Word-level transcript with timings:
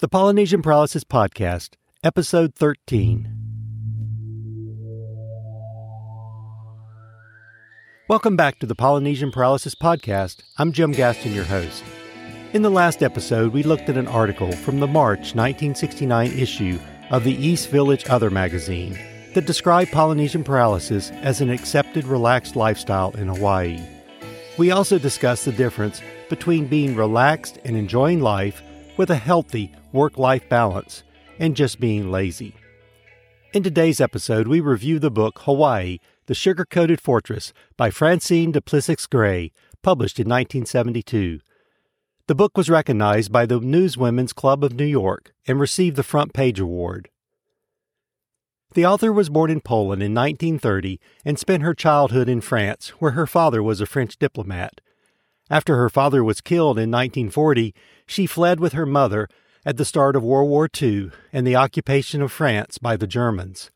The 0.00 0.08
Polynesian 0.08 0.62
Paralysis 0.62 1.04
Podcast, 1.04 1.74
Episode 2.02 2.54
13. 2.54 3.28
Welcome 8.08 8.34
back 8.34 8.58
to 8.60 8.66
the 8.66 8.74
Polynesian 8.74 9.30
Paralysis 9.30 9.74
Podcast. 9.74 10.40
I'm 10.56 10.72
Jim 10.72 10.92
Gaston, 10.92 11.34
your 11.34 11.44
host. 11.44 11.84
In 12.54 12.62
the 12.62 12.70
last 12.70 13.02
episode, 13.02 13.52
we 13.52 13.62
looked 13.62 13.90
at 13.90 13.98
an 13.98 14.08
article 14.08 14.52
from 14.52 14.80
the 14.80 14.86
March 14.86 15.34
1969 15.34 16.30
issue 16.30 16.78
of 17.10 17.24
the 17.24 17.34
East 17.34 17.68
Village 17.68 18.08
Other 18.08 18.30
magazine 18.30 18.98
that 19.34 19.44
described 19.44 19.92
Polynesian 19.92 20.44
paralysis 20.44 21.10
as 21.20 21.42
an 21.42 21.50
accepted, 21.50 22.06
relaxed 22.06 22.56
lifestyle 22.56 23.10
in 23.18 23.28
Hawaii. 23.28 23.78
We 24.56 24.70
also 24.70 24.98
discussed 24.98 25.44
the 25.44 25.52
difference 25.52 26.00
between 26.30 26.68
being 26.68 26.96
relaxed 26.96 27.58
and 27.66 27.76
enjoying 27.76 28.22
life 28.22 28.62
with 29.00 29.08
a 29.08 29.16
healthy 29.16 29.72
work 29.92 30.18
life 30.18 30.46
balance 30.50 31.04
and 31.38 31.56
just 31.56 31.80
being 31.80 32.10
lazy. 32.10 32.54
In 33.54 33.62
today's 33.62 33.98
episode, 33.98 34.46
we 34.46 34.60
review 34.60 34.98
the 34.98 35.10
book 35.10 35.38
Hawaii, 35.44 36.00
The 36.26 36.34
Sugar 36.34 36.66
Coated 36.66 37.00
Fortress 37.00 37.54
by 37.78 37.88
Francine 37.88 38.52
du 38.52 38.60
Plessix 38.60 39.08
Gray, 39.08 39.52
published 39.82 40.18
in 40.18 40.28
1972. 40.28 41.40
The 42.26 42.34
book 42.34 42.58
was 42.58 42.68
recognized 42.68 43.32
by 43.32 43.46
the 43.46 43.58
Newswomen's 43.58 44.34
Club 44.34 44.62
of 44.62 44.74
New 44.74 44.84
York 44.84 45.32
and 45.46 45.58
received 45.58 45.96
the 45.96 46.02
Front 46.02 46.34
Page 46.34 46.60
Award. 46.60 47.08
The 48.74 48.84
author 48.84 49.14
was 49.14 49.30
born 49.30 49.50
in 49.50 49.62
Poland 49.62 50.02
in 50.02 50.12
1930 50.12 51.00
and 51.24 51.38
spent 51.38 51.62
her 51.62 51.72
childhood 51.72 52.28
in 52.28 52.42
France, 52.42 52.90
where 52.98 53.12
her 53.12 53.26
father 53.26 53.62
was 53.62 53.80
a 53.80 53.86
French 53.86 54.18
diplomat. 54.18 54.82
After 55.50 55.76
her 55.76 55.90
father 55.90 56.22
was 56.22 56.40
killed 56.40 56.78
in 56.78 56.90
1940, 56.90 57.74
she 58.06 58.26
fled 58.26 58.60
with 58.60 58.72
her 58.72 58.86
mother 58.86 59.28
at 59.66 59.76
the 59.76 59.84
start 59.84 60.14
of 60.14 60.22
World 60.22 60.48
War 60.48 60.68
II 60.80 61.10
and 61.32 61.46
the 61.46 61.56
occupation 61.56 62.22
of 62.22 62.32
France 62.32 62.78
by 62.78 62.96
the 62.96 63.08
Germans. 63.08 63.70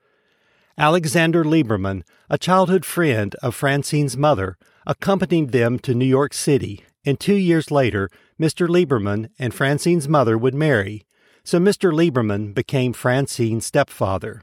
Alexander 0.79 1.45
Liberman, 1.45 2.03
a 2.31 2.39
childhood 2.39 2.85
friend 2.85 3.35
of 3.43 3.55
Francine's 3.55 4.17
mother, 4.17 4.57
accompanied 4.87 5.53
them 5.53 5.79
to 5.81 5.95
New 5.95 6.05
York 6.05 6.33
City, 6.33 6.85
and 7.05 7.19
two 7.19 7.35
years 7.35 7.71
later, 7.71 8.09
Mr. 8.41 8.69
Liberman 8.69 9.29
and 9.39 9.53
Francine's 9.53 10.09
mother 10.09 10.39
would 10.39 10.55
marry, 10.55 11.05
so 11.43 11.59
Mr. 11.59 11.93
Liberman 11.93 12.55
became 12.55 12.93
Francine's 12.93 13.67
stepfather. 13.67 14.43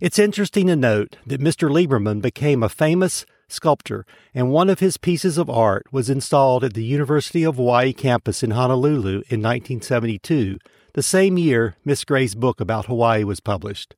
It's 0.00 0.18
interesting 0.18 0.66
to 0.66 0.76
note 0.76 1.16
that 1.26 1.40
Mr. 1.40 1.70
Liberman 1.70 2.20
became 2.20 2.62
a 2.62 2.68
famous 2.68 3.24
sculptor, 3.48 4.04
and 4.34 4.50
one 4.50 4.68
of 4.68 4.80
his 4.80 4.96
pieces 4.96 5.38
of 5.38 5.50
art 5.50 5.86
was 5.92 6.10
installed 6.10 6.64
at 6.64 6.74
the 6.74 6.84
University 6.84 7.44
of 7.44 7.56
Hawaii 7.56 7.92
campus 7.92 8.42
in 8.42 8.52
Honolulu 8.52 9.22
in 9.28 9.42
1972, 9.42 10.58
the 10.94 11.02
same 11.02 11.38
year 11.38 11.76
Miss 11.84 12.04
Gray's 12.04 12.34
book 12.34 12.60
about 12.60 12.86
Hawaii 12.86 13.24
was 13.24 13.40
published. 13.40 13.94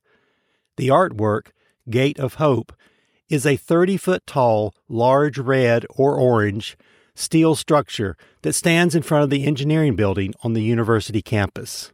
The 0.77 0.89
artwork, 0.89 1.47
Gate 1.89 2.19
of 2.19 2.35
Hope, 2.35 2.73
is 3.29 3.45
a 3.45 3.57
30 3.57 3.97
foot 3.97 4.27
tall, 4.27 4.73
large 4.87 5.37
red 5.37 5.85
or 5.89 6.15
orange 6.15 6.77
steel 7.15 7.55
structure 7.55 8.17
that 8.41 8.53
stands 8.53 8.95
in 8.95 9.03
front 9.03 9.23
of 9.23 9.29
the 9.29 9.45
engineering 9.45 9.95
building 9.95 10.33
on 10.43 10.53
the 10.53 10.63
university 10.63 11.21
campus. 11.21 11.91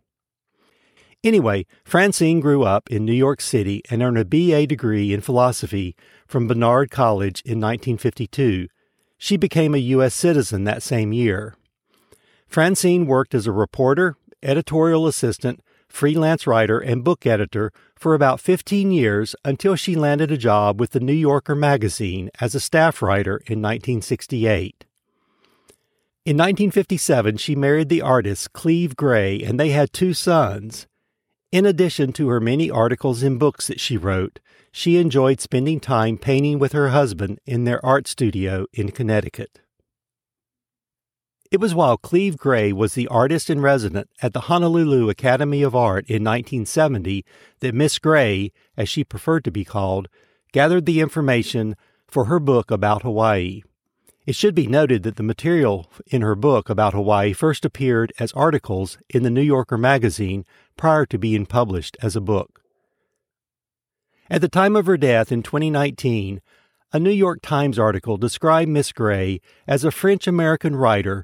Anyway, 1.23 1.65
Francine 1.83 2.39
grew 2.39 2.63
up 2.63 2.89
in 2.91 3.03
New 3.03 3.13
York 3.13 3.41
City 3.41 3.81
and 3.89 4.03
earned 4.03 4.19
a 4.19 4.23
BA 4.23 4.67
degree 4.67 5.11
in 5.11 5.21
philosophy 5.21 5.95
from 6.27 6.47
Barnard 6.47 6.91
College 6.91 7.41
in 7.41 7.59
1952. 7.59 8.67
She 9.17 9.37
became 9.37 9.73
a 9.73 9.79
U.S. 9.95 10.13
citizen 10.13 10.63
that 10.63 10.83
same 10.83 11.13
year. 11.13 11.55
Francine 12.47 13.05
worked 13.05 13.33
as 13.33 13.47
a 13.47 13.51
reporter, 13.51 14.15
editorial 14.43 15.07
assistant, 15.07 15.61
freelance 15.87 16.45
writer, 16.45 16.79
and 16.79 17.03
book 17.03 17.25
editor 17.25 17.71
for 17.95 18.13
about 18.13 18.39
15 18.39 18.91
years 18.91 19.35
until 19.45 19.75
she 19.75 19.95
landed 19.95 20.31
a 20.31 20.37
job 20.37 20.79
with 20.79 20.91
the 20.91 20.99
New 20.99 21.13
Yorker 21.13 21.55
magazine 21.55 22.29
as 22.39 22.53
a 22.53 22.59
staff 22.59 23.01
writer 23.01 23.37
in 23.47 23.61
1968. 23.61 24.85
In 26.25 26.37
1957, 26.37 27.37
she 27.37 27.55
married 27.55 27.89
the 27.89 28.01
artist 28.01 28.51
Cleve 28.51 28.95
Gray, 28.95 29.41
and 29.41 29.59
they 29.59 29.69
had 29.69 29.93
two 29.93 30.13
sons. 30.13 30.87
In 31.51 31.65
addition 31.65 32.11
to 32.13 32.27
her 32.29 32.39
many 32.39 32.69
articles 32.69 33.23
and 33.23 33.39
books 33.39 33.67
that 33.67 33.79
she 33.79 33.97
wrote, 33.97 34.39
she 34.71 34.97
enjoyed 34.97 35.39
spending 35.39 35.79
time 35.79 36.17
painting 36.17 36.59
with 36.59 36.73
her 36.73 36.89
husband 36.89 37.39
in 37.45 37.63
their 37.63 37.83
art 37.85 38.07
studio 38.07 38.65
in 38.73 38.91
Connecticut. 38.91 39.61
It 41.51 41.61
was 41.61 41.75
while 41.75 41.95
Cleve 41.95 42.37
Gray 42.37 42.73
was 42.73 42.95
the 42.95 43.07
artist 43.07 43.49
in 43.49 43.61
residence 43.61 44.09
at 44.21 44.33
the 44.33 44.41
Honolulu 44.41 45.09
Academy 45.09 45.61
of 45.61 45.75
Art 45.75 46.05
in 46.07 46.23
1970 46.23 47.23
that 47.59 47.75
Miss 47.75 47.99
Gray, 47.99 48.51
as 48.75 48.89
she 48.89 49.03
preferred 49.03 49.45
to 49.45 49.51
be 49.51 49.63
called, 49.63 50.09
gathered 50.51 50.85
the 50.85 50.99
information 50.99 51.75
for 52.07 52.25
her 52.25 52.39
book 52.39 52.71
about 52.71 53.03
Hawaii. 53.03 53.61
It 54.25 54.35
should 54.35 54.55
be 54.55 54.65
noted 54.65 55.03
that 55.03 55.17
the 55.17 55.23
material 55.23 55.91
in 56.07 56.21
her 56.21 56.35
book 56.35 56.67
about 56.67 56.93
Hawaii 56.93 57.31
first 57.31 57.63
appeared 57.63 58.11
as 58.17 58.31
articles 58.33 58.97
in 59.09 59.21
the 59.21 59.29
New 59.29 59.41
Yorker 59.41 59.77
magazine 59.77 60.45
prior 60.77 61.05
to 61.05 61.19
being 61.19 61.45
published 61.45 61.95
as 62.01 62.15
a 62.15 62.21
book. 62.21 62.61
At 64.27 64.41
the 64.41 64.49
time 64.49 64.75
of 64.75 64.87
her 64.87 64.97
death 64.97 65.31
in 65.31 65.43
2019, 65.43 66.41
a 66.91 66.99
New 66.99 67.11
York 67.11 67.39
Times 67.43 67.77
article 67.77 68.17
described 68.17 68.71
Miss 68.71 68.91
Gray 68.91 69.41
as 69.67 69.83
a 69.83 69.91
French 69.91 70.25
American 70.25 70.75
writer 70.75 71.23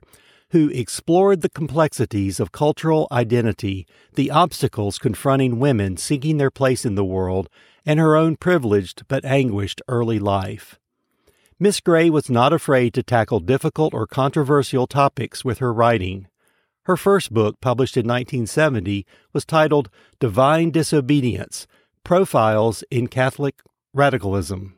who 0.52 0.70
explored 0.70 1.42
the 1.42 1.50
complexities 1.50 2.40
of 2.40 2.52
cultural 2.52 3.08
identity, 3.12 3.88
the 4.14 4.30
obstacles 4.30 5.00
confronting 5.00 5.60
women 5.60 5.98
seeking 5.98 6.38
their 6.38 6.52
place 6.52 6.86
in 6.86 6.96
the 6.96 7.06
world, 7.06 7.50
and 7.86 8.00
her 8.00 8.16
own 8.16 8.36
privileged 8.36 9.08
but 9.08 9.26
anguished 9.26 9.82
early 9.88 10.20
life. 10.20 10.78
Miss 11.62 11.80
Gray 11.80 12.10
was 12.10 12.28
not 12.28 12.54
afraid 12.54 12.92
to 12.96 13.04
tackle 13.04 13.40
difficult 13.40 13.94
or 13.94 14.08
controversial 14.08 14.88
topics 14.88 15.46
with 15.46 15.60
her 15.60 15.72
writing. 15.72 16.26
Her 16.86 16.98
first 16.98 17.32
book, 17.32 17.62
published 17.62 17.96
in 17.96 18.08
1970, 18.08 19.06
was 19.32 19.46
titled 19.46 19.92
Divine 20.20 20.72
Disobedience 20.72 21.68
Profiles 22.04 22.84
in 22.90 23.06
Catholic 23.06 23.62
Radicalism. 23.94 24.76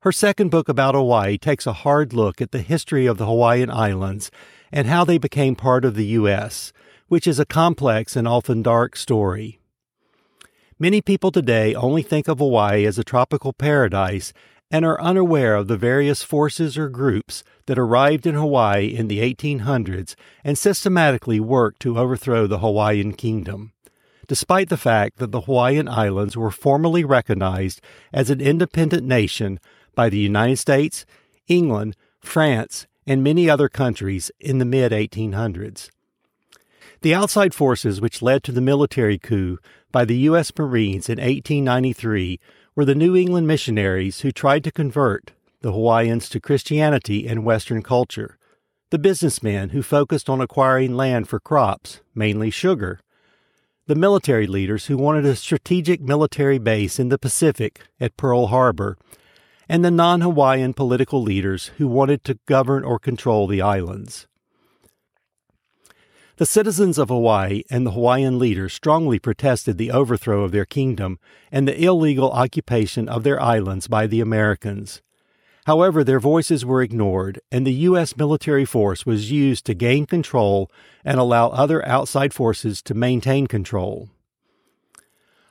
Her 0.00 0.10
second 0.10 0.50
book 0.50 0.68
about 0.68 0.96
Hawaii 0.96 1.38
takes 1.38 1.68
a 1.68 1.72
hard 1.72 2.12
look 2.12 2.40
at 2.40 2.50
the 2.50 2.62
history 2.62 3.06
of 3.06 3.16
the 3.16 3.26
Hawaiian 3.26 3.70
Islands 3.70 4.32
and 4.72 4.88
how 4.88 5.04
they 5.04 5.18
became 5.18 5.54
part 5.54 5.84
of 5.84 5.94
the 5.94 6.06
U.S., 6.18 6.72
which 7.06 7.28
is 7.28 7.38
a 7.38 7.46
complex 7.46 8.16
and 8.16 8.26
often 8.26 8.60
dark 8.60 8.96
story. 8.96 9.60
Many 10.80 11.00
people 11.00 11.30
today 11.30 11.74
only 11.74 12.02
think 12.02 12.26
of 12.26 12.38
Hawaii 12.38 12.84
as 12.84 12.98
a 12.98 13.04
tropical 13.04 13.52
paradise 13.52 14.34
and 14.70 14.84
are 14.84 15.00
unaware 15.00 15.54
of 15.54 15.68
the 15.68 15.76
various 15.76 16.22
forces 16.22 16.76
or 16.76 16.88
groups 16.88 17.44
that 17.66 17.78
arrived 17.78 18.26
in 18.26 18.34
Hawaii 18.34 18.86
in 18.86 19.08
the 19.08 19.20
1800s 19.20 20.14
and 20.44 20.58
systematically 20.58 21.38
worked 21.38 21.80
to 21.80 21.98
overthrow 21.98 22.46
the 22.46 22.58
Hawaiian 22.58 23.12
kingdom. 23.12 23.72
Despite 24.26 24.68
the 24.68 24.76
fact 24.76 25.18
that 25.18 25.30
the 25.30 25.42
Hawaiian 25.42 25.88
Islands 25.88 26.36
were 26.36 26.50
formally 26.50 27.04
recognized 27.04 27.80
as 28.12 28.28
an 28.28 28.40
independent 28.40 29.06
nation 29.06 29.60
by 29.94 30.08
the 30.08 30.18
United 30.18 30.56
States, 30.56 31.06
England, 31.46 31.96
France, 32.20 32.86
and 33.06 33.22
many 33.22 33.48
other 33.48 33.68
countries 33.68 34.32
in 34.40 34.58
the 34.58 34.64
mid 34.64 34.90
1800s. 34.90 35.90
The 37.02 37.14
outside 37.14 37.54
forces 37.54 38.00
which 38.00 38.22
led 38.22 38.42
to 38.44 38.52
the 38.52 38.60
military 38.60 39.18
coup 39.18 39.58
by 39.92 40.04
the 40.04 40.16
U.S. 40.30 40.50
Marines 40.58 41.08
in 41.08 41.18
1893 41.18 42.40
were 42.76 42.84
the 42.84 42.94
New 42.94 43.16
England 43.16 43.46
missionaries 43.46 44.20
who 44.20 44.30
tried 44.30 44.62
to 44.62 44.70
convert 44.70 45.32
the 45.62 45.72
Hawaiians 45.72 46.28
to 46.28 46.38
Christianity 46.38 47.26
and 47.26 47.42
Western 47.42 47.82
culture, 47.82 48.36
the 48.90 48.98
businessmen 48.98 49.70
who 49.70 49.82
focused 49.82 50.28
on 50.28 50.42
acquiring 50.42 50.94
land 50.94 51.26
for 51.26 51.40
crops, 51.40 52.00
mainly 52.14 52.50
sugar, 52.50 53.00
the 53.86 53.94
military 53.94 54.46
leaders 54.46 54.86
who 54.86 54.98
wanted 54.98 55.24
a 55.24 55.34
strategic 55.34 56.02
military 56.02 56.58
base 56.58 56.98
in 56.98 57.08
the 57.08 57.18
Pacific 57.18 57.80
at 57.98 58.16
Pearl 58.18 58.48
Harbor, 58.48 58.98
and 59.68 59.82
the 59.82 59.90
non 59.90 60.20
Hawaiian 60.20 60.74
political 60.74 61.22
leaders 61.22 61.68
who 61.78 61.88
wanted 61.88 62.24
to 62.24 62.38
govern 62.44 62.84
or 62.84 62.98
control 62.98 63.46
the 63.46 63.62
islands. 63.62 64.26
The 66.38 66.44
citizens 66.44 66.98
of 66.98 67.08
Hawaii 67.08 67.62
and 67.70 67.86
the 67.86 67.92
Hawaiian 67.92 68.38
leaders 68.38 68.74
strongly 68.74 69.18
protested 69.18 69.78
the 69.78 69.90
overthrow 69.90 70.44
of 70.44 70.52
their 70.52 70.66
kingdom 70.66 71.18
and 71.50 71.66
the 71.66 71.82
illegal 71.82 72.30
occupation 72.30 73.08
of 73.08 73.22
their 73.22 73.40
islands 73.40 73.88
by 73.88 74.06
the 74.06 74.20
Americans. 74.20 75.00
However, 75.64 76.04
their 76.04 76.20
voices 76.20 76.62
were 76.62 76.82
ignored, 76.82 77.40
and 77.50 77.66
the 77.66 77.72
U.S. 77.88 78.18
military 78.18 78.66
force 78.66 79.06
was 79.06 79.32
used 79.32 79.64
to 79.64 79.74
gain 79.74 80.04
control 80.04 80.70
and 81.06 81.18
allow 81.18 81.48
other 81.48 81.84
outside 81.88 82.34
forces 82.34 82.82
to 82.82 82.92
maintain 82.92 83.46
control. 83.46 84.10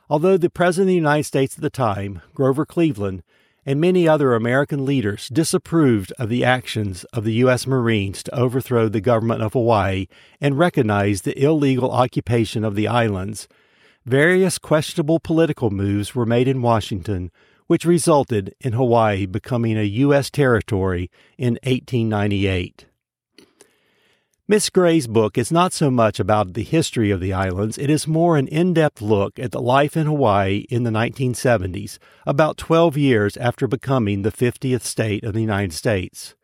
Although 0.08 0.36
the 0.36 0.48
President 0.48 0.84
of 0.84 0.92
the 0.92 0.94
United 0.94 1.24
States 1.24 1.56
at 1.56 1.62
the 1.62 1.68
time, 1.68 2.22
Grover 2.32 2.64
Cleveland, 2.64 3.24
and 3.66 3.80
many 3.80 4.06
other 4.06 4.34
American 4.34 4.86
leaders 4.86 5.28
disapproved 5.28 6.12
of 6.20 6.28
the 6.28 6.44
actions 6.44 7.02
of 7.12 7.24
the 7.24 7.34
U.S. 7.34 7.66
Marines 7.66 8.22
to 8.22 8.34
overthrow 8.34 8.88
the 8.88 9.00
government 9.00 9.42
of 9.42 9.54
Hawaii 9.54 10.06
and 10.40 10.56
recognized 10.56 11.24
the 11.24 11.38
illegal 11.42 11.90
occupation 11.90 12.64
of 12.64 12.76
the 12.76 12.86
islands, 12.86 13.48
various 14.04 14.56
questionable 14.56 15.18
political 15.18 15.70
moves 15.70 16.14
were 16.14 16.24
made 16.24 16.46
in 16.46 16.62
Washington, 16.62 17.32
which 17.66 17.84
resulted 17.84 18.54
in 18.60 18.72
Hawaii 18.72 19.26
becoming 19.26 19.76
a 19.76 19.82
U.S. 19.82 20.30
territory 20.30 21.10
in 21.36 21.54
1898. 21.64 22.86
Miss 24.48 24.70
Gray's 24.70 25.08
book 25.08 25.36
is 25.36 25.50
not 25.50 25.72
so 25.72 25.90
much 25.90 26.20
about 26.20 26.54
the 26.54 26.62
history 26.62 27.10
of 27.10 27.18
the 27.18 27.32
islands, 27.32 27.76
it 27.78 27.90
is 27.90 28.06
more 28.06 28.36
an 28.36 28.46
in 28.46 28.74
depth 28.74 29.02
look 29.02 29.40
at 29.40 29.50
the 29.50 29.60
life 29.60 29.96
in 29.96 30.06
Hawaii 30.06 30.66
in 30.70 30.84
the 30.84 30.90
1970s, 30.92 31.98
about 32.24 32.56
12 32.56 32.96
years 32.96 33.36
after 33.38 33.66
becoming 33.66 34.22
the 34.22 34.30
50th 34.30 34.82
state 34.82 35.24
of 35.24 35.34
the 35.34 35.40
United 35.40 35.72
States. 35.72 36.36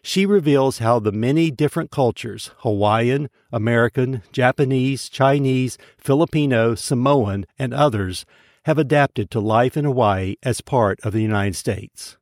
She 0.00 0.24
reveals 0.24 0.78
how 0.78 1.00
the 1.00 1.10
many 1.10 1.50
different 1.50 1.90
cultures 1.90 2.52
Hawaiian, 2.58 3.28
American, 3.50 4.22
Japanese, 4.30 5.08
Chinese, 5.08 5.76
Filipino, 5.98 6.76
Samoan, 6.76 7.46
and 7.58 7.74
others 7.74 8.24
have 8.66 8.78
adapted 8.78 9.28
to 9.32 9.40
life 9.40 9.76
in 9.76 9.84
Hawaii 9.84 10.36
as 10.44 10.60
part 10.60 11.00
of 11.02 11.12
the 11.12 11.22
United 11.22 11.56
States. 11.56 12.16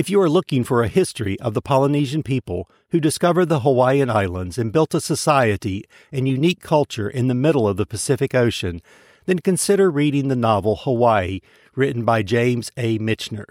If 0.00 0.08
you 0.08 0.18
are 0.22 0.30
looking 0.30 0.64
for 0.64 0.82
a 0.82 0.88
history 0.88 1.38
of 1.40 1.52
the 1.52 1.60
Polynesian 1.60 2.22
people 2.22 2.70
who 2.88 3.00
discovered 3.00 3.50
the 3.50 3.60
Hawaiian 3.60 4.08
Islands 4.08 4.56
and 4.56 4.72
built 4.72 4.94
a 4.94 4.98
society 5.02 5.84
and 6.10 6.26
unique 6.26 6.62
culture 6.62 7.10
in 7.10 7.28
the 7.28 7.34
middle 7.34 7.68
of 7.68 7.76
the 7.76 7.84
Pacific 7.84 8.34
Ocean, 8.34 8.80
then 9.26 9.40
consider 9.40 9.90
reading 9.90 10.28
the 10.28 10.36
novel 10.36 10.76
Hawaii, 10.76 11.40
written 11.74 12.06
by 12.06 12.22
James 12.22 12.72
A. 12.78 12.98
Michener. 12.98 13.44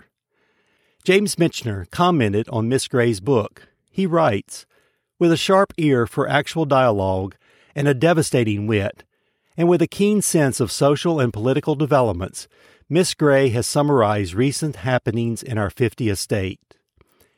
James 1.04 1.36
Michener 1.36 1.88
commented 1.92 2.50
on 2.50 2.68
Miss 2.68 2.88
Gray's 2.88 3.20
book. 3.20 3.68
He 3.92 4.08
writes, 4.08 4.66
With 5.20 5.32
a 5.32 5.38
sharp 5.38 5.72
ear 5.78 6.08
for 6.08 6.28
actual 6.28 6.66
dialogue 6.66 7.36
and 7.76 7.88
a 7.88 7.94
devastating 7.94 8.66
wit, 8.66 9.04
and 9.56 9.70
with 9.70 9.84
a 9.84 9.88
keen 9.88 10.20
sense 10.24 10.60
of 10.60 10.72
social 10.72 11.20
and 11.20 11.32
political 11.32 11.76
developments, 11.76 12.48
Miss 12.92 13.14
Gray 13.14 13.50
has 13.50 13.68
summarized 13.68 14.34
recent 14.34 14.78
happenings 14.78 15.44
in 15.44 15.60
our 15.60 15.70
50th 15.70 16.18
state. 16.18 16.60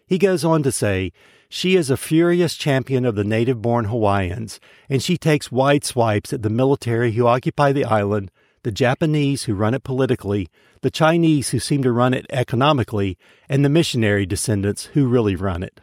He 0.08 0.18
goes 0.18 0.46
on 0.46 0.64
to 0.64 0.72
say, 0.72 1.12
she 1.50 1.76
is 1.76 1.90
a 1.90 1.98
furious 1.98 2.56
champion 2.56 3.04
of 3.04 3.16
the 3.16 3.26
native 3.26 3.62
born 3.62 3.86
Hawaiians, 3.86 4.62
and 4.90 5.04
she 5.04 5.18
takes 5.18 5.52
wide 5.52 5.84
swipes 5.84 6.32
at 6.32 6.42
the 6.42 6.50
military 6.50 7.12
who 7.12 7.28
occupy 7.28 7.74
the 7.74 7.84
island, 7.84 8.32
the 8.64 8.72
Japanese 8.72 9.44
who 9.44 9.54
run 9.54 9.74
it 9.74 9.84
politically, 9.84 10.48
the 10.84 10.90
Chinese 10.90 11.50
who 11.50 11.60
seem 11.60 11.84
to 11.84 11.92
run 11.92 12.14
it 12.14 12.26
economically, 12.30 13.18
and 13.50 13.66
the 13.66 13.70
missionary 13.70 14.26
descendants 14.26 14.86
who 14.94 15.06
really 15.06 15.36
run 15.36 15.64
it. 15.64 15.82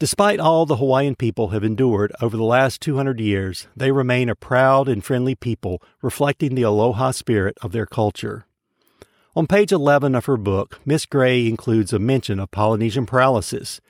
Despite 0.00 0.40
all 0.40 0.64
the 0.64 0.76
Hawaiian 0.76 1.14
people 1.14 1.48
have 1.48 1.62
endured 1.62 2.10
over 2.22 2.34
the 2.34 2.42
last 2.42 2.80
200 2.80 3.20
years, 3.20 3.68
they 3.76 3.92
remain 3.92 4.30
a 4.30 4.34
proud 4.34 4.88
and 4.88 5.04
friendly 5.04 5.34
people, 5.34 5.82
reflecting 6.00 6.54
the 6.54 6.62
aloha 6.62 7.10
spirit 7.10 7.58
of 7.60 7.72
their 7.72 7.84
culture. 7.84 8.46
On 9.36 9.46
page 9.46 9.72
11 9.72 10.14
of 10.14 10.24
her 10.24 10.38
book, 10.38 10.80
Miss 10.86 11.04
Gray 11.04 11.46
includes 11.46 11.92
a 11.92 11.98
mention 11.98 12.40
of 12.40 12.50
Polynesian 12.50 13.04
paralysis. 13.04 13.82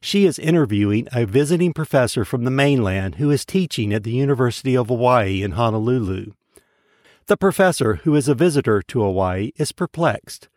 She 0.00 0.24
is 0.24 0.38
interviewing 0.38 1.08
a 1.12 1.26
visiting 1.26 1.72
professor 1.72 2.24
from 2.24 2.44
the 2.44 2.50
mainland 2.52 3.16
who 3.16 3.32
is 3.32 3.44
teaching 3.44 3.92
at 3.92 4.04
the 4.04 4.12
University 4.12 4.76
of 4.76 4.86
Hawaii 4.86 5.42
in 5.42 5.52
Honolulu. 5.52 6.30
The 7.26 7.36
professor, 7.36 7.96
who 8.04 8.14
is 8.14 8.28
a 8.28 8.36
visitor 8.36 8.82
to 8.82 9.02
Hawaii, 9.02 9.50
is 9.56 9.72
perplexed. 9.72 10.48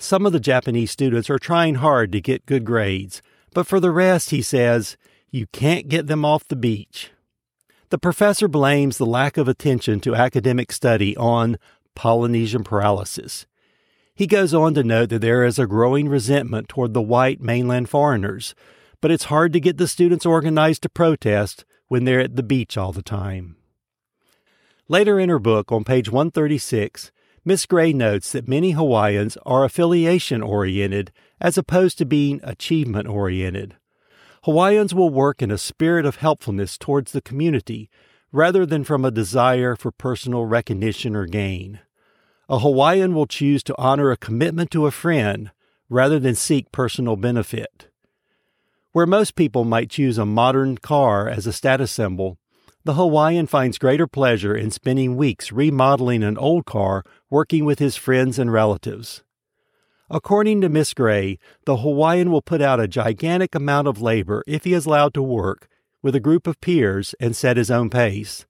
Some 0.00 0.26
of 0.26 0.32
the 0.32 0.40
Japanese 0.40 0.90
students 0.90 1.30
are 1.30 1.38
trying 1.38 1.76
hard 1.76 2.10
to 2.10 2.20
get 2.20 2.44
good 2.44 2.64
grades, 2.64 3.22
but 3.54 3.66
for 3.66 3.80
the 3.80 3.90
rest, 3.90 4.30
he 4.30 4.42
says, 4.42 4.96
you 5.30 5.46
can't 5.48 5.88
get 5.88 6.06
them 6.06 6.24
off 6.24 6.48
the 6.48 6.56
beach. 6.56 7.10
The 7.90 7.98
professor 7.98 8.48
blames 8.48 8.98
the 8.98 9.06
lack 9.06 9.36
of 9.36 9.48
attention 9.48 10.00
to 10.00 10.14
academic 10.14 10.72
study 10.72 11.16
on 11.16 11.56
Polynesian 11.94 12.64
paralysis. 12.64 13.46
He 14.14 14.26
goes 14.26 14.52
on 14.52 14.74
to 14.74 14.82
note 14.82 15.10
that 15.10 15.20
there 15.20 15.44
is 15.44 15.58
a 15.58 15.66
growing 15.66 16.08
resentment 16.08 16.68
toward 16.68 16.92
the 16.92 17.02
white 17.02 17.40
mainland 17.40 17.88
foreigners, 17.88 18.54
but 19.00 19.10
it's 19.10 19.24
hard 19.24 19.52
to 19.52 19.60
get 19.60 19.78
the 19.78 19.88
students 19.88 20.26
organized 20.26 20.82
to 20.82 20.88
protest 20.88 21.64
when 21.86 22.04
they're 22.04 22.20
at 22.20 22.36
the 22.36 22.42
beach 22.42 22.76
all 22.76 22.92
the 22.92 23.02
time. 23.02 23.56
Later 24.88 25.20
in 25.20 25.28
her 25.28 25.38
book, 25.38 25.70
on 25.70 25.84
page 25.84 26.10
136, 26.10 27.12
Miss 27.48 27.64
Gray 27.64 27.94
notes 27.94 28.32
that 28.32 28.46
many 28.46 28.72
Hawaiians 28.72 29.38
are 29.46 29.64
affiliation 29.64 30.42
oriented 30.42 31.10
as 31.40 31.56
opposed 31.56 31.96
to 31.96 32.04
being 32.04 32.42
achievement 32.44 33.08
oriented. 33.08 33.74
Hawaiians 34.44 34.94
will 34.94 35.08
work 35.08 35.40
in 35.40 35.50
a 35.50 35.56
spirit 35.56 36.04
of 36.04 36.16
helpfulness 36.16 36.76
towards 36.76 37.12
the 37.12 37.22
community 37.22 37.88
rather 38.32 38.66
than 38.66 38.84
from 38.84 39.02
a 39.02 39.10
desire 39.10 39.76
for 39.76 39.90
personal 39.90 40.44
recognition 40.44 41.16
or 41.16 41.24
gain. 41.24 41.80
A 42.50 42.58
Hawaiian 42.58 43.14
will 43.14 43.26
choose 43.26 43.62
to 43.62 43.78
honor 43.78 44.10
a 44.10 44.18
commitment 44.18 44.70
to 44.72 44.84
a 44.84 44.90
friend 44.90 45.50
rather 45.88 46.18
than 46.18 46.34
seek 46.34 46.70
personal 46.70 47.16
benefit. 47.16 47.88
Where 48.92 49.06
most 49.06 49.36
people 49.36 49.64
might 49.64 49.88
choose 49.88 50.18
a 50.18 50.26
modern 50.26 50.76
car 50.76 51.30
as 51.30 51.46
a 51.46 51.54
status 51.54 51.92
symbol, 51.92 52.36
the 52.88 52.94
Hawaiian 52.94 53.46
finds 53.46 53.76
greater 53.76 54.06
pleasure 54.06 54.56
in 54.56 54.70
spending 54.70 55.14
weeks 55.14 55.52
remodeling 55.52 56.22
an 56.22 56.38
old 56.38 56.64
car 56.64 57.04
working 57.28 57.66
with 57.66 57.80
his 57.80 57.96
friends 57.96 58.38
and 58.38 58.50
relatives. 58.50 59.22
According 60.08 60.62
to 60.62 60.70
Miss 60.70 60.94
Gray, 60.94 61.38
the 61.66 61.76
Hawaiian 61.76 62.30
will 62.30 62.40
put 62.40 62.62
out 62.62 62.80
a 62.80 62.88
gigantic 62.88 63.54
amount 63.54 63.88
of 63.88 64.00
labor 64.00 64.42
if 64.46 64.64
he 64.64 64.72
is 64.72 64.86
allowed 64.86 65.12
to 65.12 65.22
work 65.22 65.68
with 66.00 66.14
a 66.14 66.18
group 66.18 66.46
of 66.46 66.62
peers 66.62 67.14
and 67.20 67.36
set 67.36 67.58
his 67.58 67.70
own 67.70 67.90
pace. 67.90 68.46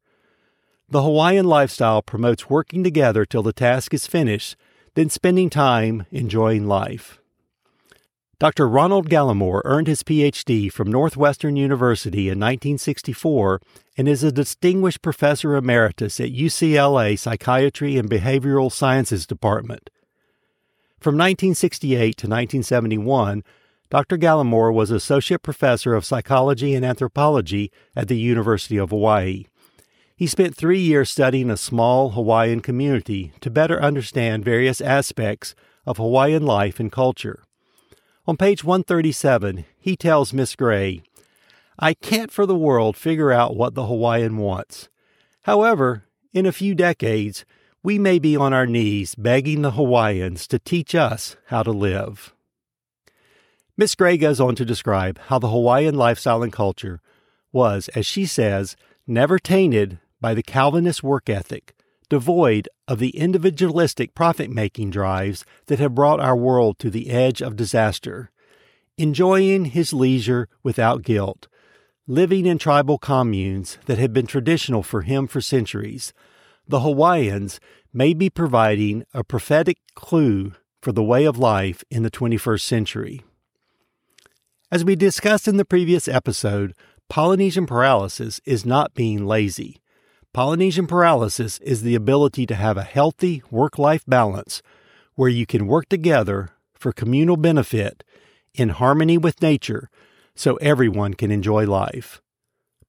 The 0.88 1.02
Hawaiian 1.02 1.46
lifestyle 1.46 2.00
promotes 2.00 2.49
working 2.49 2.85
together 2.85 3.25
till 3.25 3.43
the 3.43 3.52
task 3.52 3.93
is 3.93 4.06
finished, 4.06 4.55
then 4.94 5.11
spending 5.11 5.50
time 5.50 6.06
enjoying 6.12 6.69
life. 6.69 7.20
Dr. 8.40 8.69
Ronald 8.69 9.11
Gallimore 9.11 9.62
earned 9.64 9.88
his 9.88 10.05
PhD 10.05 10.73
from 10.73 10.93
Northwestern 10.93 11.56
University 11.56 12.29
in 12.29 12.38
1964 12.38 13.61
and 13.96 14.06
is 14.06 14.23
a 14.23 14.31
distinguished 14.31 15.02
professor 15.02 15.56
emeritus 15.56 16.20
at 16.20 16.31
UCLA 16.31 17.19
Psychiatry 17.19 17.96
and 17.96 18.08
Behavioral 18.08 18.70
Sciences 18.70 19.26
Department. 19.26 19.90
From 21.00 21.17
1968 21.17 21.99
to 21.99 22.29
1971, 22.29 23.43
Dr. 23.90 24.17
Gallimore 24.17 24.73
was 24.73 24.93
associate 24.93 25.43
professor 25.43 25.94
of 25.94 26.05
psychology 26.05 26.76
and 26.76 26.85
anthropology 26.85 27.73
at 27.96 28.06
the 28.06 28.19
University 28.19 28.76
of 28.76 28.90
Hawaii. 28.90 29.46
He 30.14 30.29
spent 30.29 30.55
three 30.55 30.81
years 30.81 31.11
studying 31.11 31.50
a 31.50 31.57
small 31.57 32.11
Hawaiian 32.11 32.61
community 32.61 33.33
to 33.40 33.50
better 33.50 33.83
understand 33.83 34.45
various 34.45 34.80
aspects 34.80 35.57
of 35.85 35.97
Hawaiian 35.97 36.47
life 36.47 36.78
and 36.78 36.92
culture. 36.92 37.42
On 38.28 38.37
page 38.37 38.62
137, 38.62 39.64
he 39.78 39.97
tells 39.97 40.35
Miss 40.35 40.54
Gray, 40.54 41.00
I 41.78 41.94
can't 41.94 42.30
for 42.30 42.44
the 42.44 42.54
world 42.54 42.94
figure 42.94 43.32
out 43.32 43.56
what 43.56 43.75
the 43.75 43.87
Hawaiian 43.87 44.37
wants. 44.37 44.90
However, 45.44 46.04
in 46.35 46.44
a 46.44 46.52
few 46.52 46.75
decades, 46.75 47.47
we 47.82 47.99
may 47.99 48.18
be 48.18 48.37
on 48.37 48.52
our 48.52 48.66
knees 48.66 49.14
begging 49.14 49.62
the 49.62 49.70
Hawaiians 49.70 50.47
to 50.49 50.58
teach 50.58 50.94
us 50.94 51.37
how 51.47 51.62
to 51.62 51.70
live. 51.70 52.35
Miss 53.78 53.94
Gray 53.94 54.18
goes 54.18 54.40
on 54.40 54.54
to 54.56 54.64
describe 54.66 55.18
how 55.28 55.38
the 55.38 55.49
Hawaiian 55.49 55.94
lifestyle 55.94 56.42
and 56.42 56.52
culture 56.52 57.00
was, 57.50 57.88
as 57.94 58.04
she 58.04 58.26
says, 58.26 58.76
never 59.06 59.38
tainted 59.38 60.00
by 60.20 60.35
the 60.35 60.42
Calvinist 60.42 61.02
work 61.02 61.30
ethic, 61.30 61.75
devoid 62.09 62.69
of 62.87 62.99
the 62.99 63.17
individualistic 63.17 64.15
profit 64.15 64.50
making 64.50 64.91
drives 64.91 65.45
that 65.67 65.79
have 65.79 65.95
brought 65.95 66.21
our 66.21 66.37
world 66.37 66.79
to 66.79 66.91
the 66.91 67.11
edge 67.11 67.43
of 67.43 67.57
disaster, 67.57 68.31
enjoying 68.97 69.67
his 69.67 69.93
leisure 69.93 70.49
without 70.62 71.03
guilt, 71.03 71.49
living 72.07 72.47
in 72.47 72.59
tribal 72.59 72.99
communes 72.99 73.79
that 73.87 73.99
have 73.99 74.12
been 74.12 74.27
traditional 74.27 74.83
for 74.83 75.03
him 75.03 75.27
for 75.27 75.41
centuries. 75.41 76.12
The 76.67 76.81
Hawaiians 76.81 77.61
may 77.93 78.15
be 78.15 78.31
providing 78.31 79.05
a 79.12 79.25
prophetic 79.25 79.79
clue 79.95 80.53
for 80.81 80.93
the 80.93 81.03
way 81.03 81.25
of 81.25 81.38
life 81.38 81.85
in 81.91 82.03
the 82.03 82.11
21st 82.11 82.61
century. 82.61 83.25
As 84.71 84.85
we 84.85 84.97
discussed 84.97 85.49
in 85.49 85.57
the 85.57 85.65
previous 85.65 86.09
episode, 86.09 86.75
Polynesian 87.09 87.67
paralysis 87.67 88.41
is 88.45 88.67
not 88.67 88.95
being 88.95 89.25
lazy. 89.25 89.81
Polynesian 90.35 90.87
paralysis 90.87 91.58
is 91.61 91.82
the 91.82 91.94
ability 91.94 92.44
to 92.47 92.54
have 92.54 92.76
a 92.76 92.82
healthy 92.82 93.42
work 93.50 93.78
life 93.78 94.04
balance 94.06 94.62
where 95.14 95.30
you 95.30 95.47
can 95.47 95.66
work 95.66 95.88
together 95.88 96.50
for 96.75 96.92
communal 96.92 97.37
benefit 97.37 98.04
in 98.54 98.68
harmony 98.68 99.16
with 99.16 99.42
nature 99.42 99.88
so 100.37 100.56
everyone 100.56 101.14
can 101.14 101.30
enjoy 101.30 101.66
life. 101.66 102.20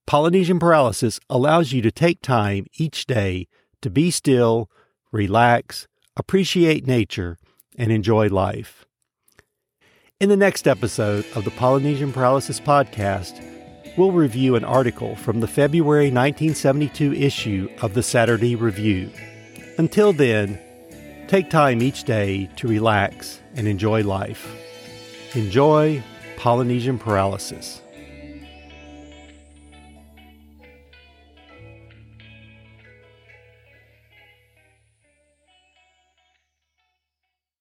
Polynesian 0.06 0.60
paralysis 0.60 1.20
allows 1.30 1.72
you 1.72 1.82
to 1.82 1.92
take 1.92 2.22
time 2.22 2.66
each 2.78 3.06
day 3.06 3.48
to 3.82 3.90
be 3.90 4.12
still, 4.12 4.70
relax, 5.12 5.88
appreciate 6.18 6.86
nature, 6.86 7.38
and 7.78 7.92
enjoy 7.92 8.28
life. 8.28 8.86
In 10.20 10.28
the 10.28 10.38
next 10.38 10.68
episode 10.68 11.26
of 11.34 11.46
the 11.46 11.52
Polynesian 11.52 12.12
Paralysis 12.12 12.60
Podcast, 12.60 13.42
we'll 13.98 14.12
review 14.12 14.56
an 14.56 14.64
article 14.64 15.16
from 15.16 15.40
the 15.40 15.48
February 15.48 16.06
1972 16.06 17.14
issue 17.14 17.70
of 17.82 17.94
the 17.94 18.04
Saturday 18.04 18.56
Review. 18.56 19.12
Until 19.78 20.14
then, 20.14 20.60
take 21.28 21.50
time 21.50 21.82
each 21.82 22.04
day 22.04 22.50
to 22.58 22.68
relax 22.68 23.40
and 23.56 23.68
enjoy 23.68 24.04
life. 24.04 24.56
Enjoy 25.36 26.04
Polynesian 26.38 26.98
paralysis. 26.98 27.82